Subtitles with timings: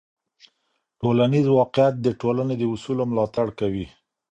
[0.99, 3.85] ټولنیز واقیعت د ټولنې د اصولو ملاتړ کوي.